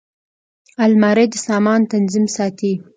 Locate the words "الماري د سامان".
0.85-1.79